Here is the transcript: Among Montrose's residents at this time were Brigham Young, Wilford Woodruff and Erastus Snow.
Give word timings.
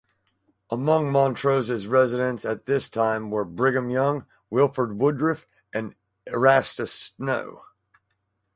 Among 0.71 1.11
Montrose's 1.11 1.85
residents 1.85 2.43
at 2.43 2.65
this 2.65 2.89
time 2.89 3.29
were 3.29 3.45
Brigham 3.45 3.91
Young, 3.91 4.25
Wilford 4.49 4.97
Woodruff 4.97 5.45
and 5.75 5.93
Erastus 6.25 6.91
Snow. 6.91 7.61